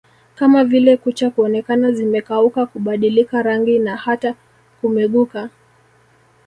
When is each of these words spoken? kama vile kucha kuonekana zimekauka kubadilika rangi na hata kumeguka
kama 0.35 0.63
vile 0.63 0.97
kucha 0.97 1.29
kuonekana 1.29 1.91
zimekauka 1.91 2.65
kubadilika 2.65 3.41
rangi 3.41 3.79
na 3.79 3.95
hata 3.97 4.35
kumeguka 4.81 5.49